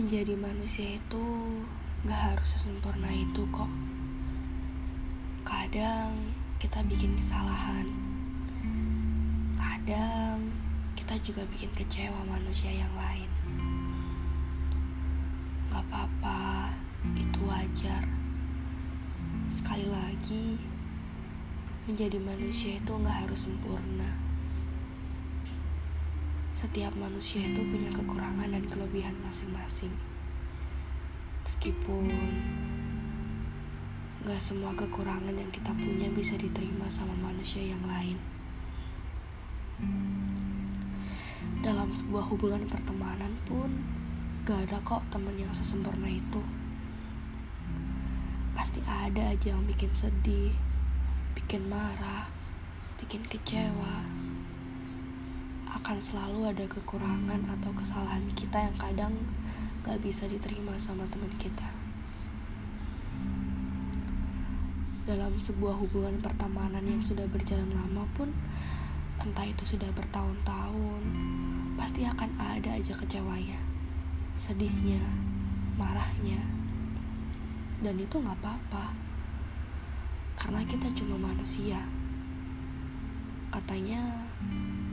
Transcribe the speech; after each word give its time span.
Menjadi 0.00 0.32
manusia 0.32 0.96
itu 0.96 1.24
gak 2.08 2.32
harus 2.32 2.56
sesempurna 2.56 3.12
itu 3.12 3.44
kok. 3.52 3.68
Kadang 5.44 6.16
kita 6.56 6.80
bikin 6.88 7.20
kesalahan. 7.20 7.84
Kadang 9.60 10.56
kita 10.96 11.20
juga 11.20 11.44
bikin 11.52 11.68
kecewa 11.76 12.16
manusia 12.24 12.72
yang 12.72 12.88
lain. 12.96 13.28
Gak 15.68 15.84
apa-apa, 15.84 16.72
itu 17.12 17.40
wajar. 17.44 18.08
Sekali 19.52 19.84
lagi, 19.84 20.56
menjadi 21.84 22.16
manusia 22.24 22.80
itu 22.80 22.92
gak 23.04 23.28
harus 23.28 23.44
sempurna. 23.44 24.29
Setiap 26.60 26.92
manusia 26.92 27.40
itu 27.40 27.64
punya 27.72 27.88
kekurangan 27.88 28.52
dan 28.52 28.60
kelebihan 28.68 29.16
masing-masing. 29.24 29.96
Meskipun 31.48 32.12
gak 34.28 34.36
semua 34.36 34.76
kekurangan 34.76 35.32
yang 35.32 35.48
kita 35.48 35.72
punya 35.72 36.12
bisa 36.12 36.36
diterima 36.36 36.84
sama 36.92 37.16
manusia 37.16 37.64
yang 37.64 37.80
lain. 37.88 38.20
Dalam 41.64 41.88
sebuah 41.88 42.28
hubungan 42.28 42.68
pertemanan 42.68 43.32
pun 43.48 43.72
gak 44.44 44.68
ada 44.68 44.84
kok 44.84 45.00
teman 45.08 45.40
yang 45.40 45.56
sesempurna 45.56 46.12
itu. 46.12 46.44
Pasti 48.52 48.84
ada 48.84 49.32
aja 49.32 49.56
yang 49.56 49.64
bikin 49.64 49.96
sedih, 49.96 50.52
bikin 51.32 51.72
marah, 51.72 52.28
bikin 53.00 53.24
kecewa 53.24 54.19
akan 55.80 55.96
selalu 55.96 56.52
ada 56.52 56.68
kekurangan 56.68 57.40
atau 57.56 57.72
kesalahan 57.72 58.20
kita 58.36 58.68
yang 58.68 58.76
kadang 58.76 59.16
gak 59.80 59.96
bisa 60.04 60.28
diterima 60.28 60.76
sama 60.76 61.08
teman 61.08 61.32
kita. 61.40 61.64
Dalam 65.08 65.32
sebuah 65.40 65.80
hubungan 65.80 66.20
pertemanan 66.20 66.84
yang 66.84 67.00
sudah 67.00 67.24
berjalan 67.32 67.72
lama 67.72 68.04
pun, 68.12 68.28
entah 69.24 69.48
itu 69.48 69.64
sudah 69.64 69.88
bertahun-tahun, 69.96 71.02
pasti 71.80 72.04
akan 72.04 72.28
ada 72.36 72.76
aja 72.76 72.92
kecewanya, 72.92 73.60
sedihnya, 74.36 75.00
marahnya, 75.80 76.44
dan 77.80 77.96
itu 77.96 78.20
gak 78.20 78.36
apa-apa, 78.36 78.92
karena 80.36 80.60
kita 80.68 80.92
cuma 80.92 81.16
manusia. 81.16 81.80
Katanya, 83.48 84.28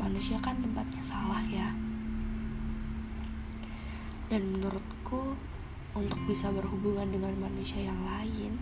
manusia 0.00 0.40
kan 0.40 0.56
tempatnya 0.64 1.04
salah 1.04 1.44
ya. 1.52 1.68
Dan 4.32 4.56
menurutku 4.56 5.36
untuk 5.92 6.20
bisa 6.24 6.48
berhubungan 6.48 7.12
dengan 7.12 7.36
manusia 7.36 7.84
yang 7.84 8.00
lain 8.08 8.56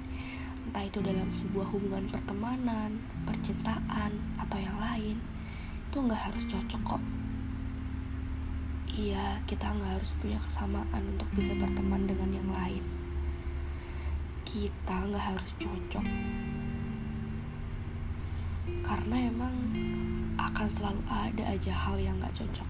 entah 0.69 0.85
itu 0.85 1.01
dalam 1.01 1.33
sebuah 1.33 1.65
hubungan 1.73 2.05
pertemanan 2.13 3.01
percintaan 3.25 4.13
atau 4.37 4.59
yang 4.61 4.77
lain 4.77 5.17
itu 5.89 5.97
nggak 5.97 6.29
harus 6.29 6.45
cocok 6.45 6.83
kok. 6.85 7.03
Iya 8.93 9.41
kita 9.49 9.65
nggak 9.65 9.97
harus 9.97 10.13
punya 10.21 10.37
kesamaan 10.45 11.03
untuk 11.17 11.29
bisa 11.33 11.57
berteman 11.57 12.05
dengan 12.05 12.29
yang 12.37 12.51
lain. 12.53 12.85
Kita 14.45 15.09
nggak 15.09 15.25
harus 15.33 15.51
cocok. 15.57 16.05
Karena 18.85 19.17
emang 19.25 19.57
akan 20.53 20.69
selalu 20.69 21.03
ada 21.09 21.45
aja 21.49 21.73
hal 21.73 21.97
yang 22.01 22.17
gak 22.21 22.35
cocok. 22.35 22.69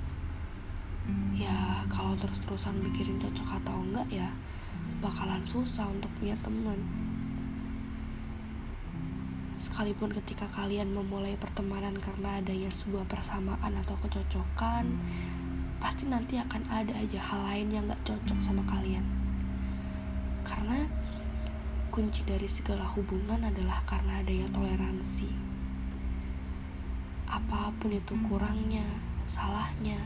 Ya 1.32 1.86
kalau 1.88 2.12
terus-terusan 2.20 2.76
mikirin 2.84 3.16
cocok 3.16 3.48
atau 3.64 3.80
enggak 3.80 4.08
ya 4.12 4.28
bakalan 5.00 5.40
susah 5.48 5.88
untuk 5.88 6.12
punya 6.20 6.36
teman. 6.44 6.76
Sekalipun 9.56 10.12
ketika 10.14 10.46
kalian 10.52 10.92
memulai 10.92 11.34
pertemanan 11.40 11.96
karena 11.98 12.38
adanya 12.38 12.70
sebuah 12.70 13.08
persamaan 13.08 13.72
atau 13.82 13.96
kecocokan 14.06 14.86
pasti 15.78 16.10
nanti 16.10 16.36
akan 16.36 16.62
ada 16.68 16.90
aja 16.92 17.18
hal 17.22 17.40
lain 17.46 17.68
yang 17.72 17.84
gak 17.88 18.02
cocok 18.04 18.38
sama 18.42 18.60
kalian. 18.68 19.06
Karena 20.44 20.84
kunci 21.88 22.22
dari 22.22 22.46
segala 22.46 22.84
hubungan 22.94 23.42
adalah 23.42 23.80
karena 23.88 24.20
adanya 24.20 24.46
toleransi 24.52 25.57
apa 27.28 27.68
pun 27.76 27.92
itu 27.92 28.16
kurangnya, 28.24 28.84
salahnya. 29.28 30.00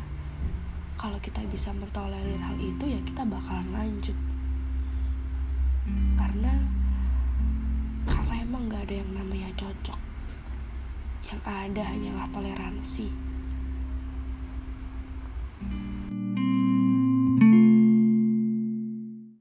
Kalau 0.99 1.16
kita 1.22 1.43
bisa 1.49 1.71
mentolerir 1.71 2.38
hal 2.38 2.59
itu 2.59 2.84
ya 2.84 3.00
kita 3.06 3.22
bakalan 3.22 3.71
lanjut. 3.71 4.15
Karena 6.19 6.55
karena 8.06 8.34
emang 8.43 8.66
gak 8.66 8.91
ada 8.91 8.94
yang 9.03 9.10
namanya 9.15 9.50
cocok. 9.55 9.99
Yang 11.31 11.41
ada 11.47 11.83
hanyalah 11.87 12.27
toleransi. 12.34 13.31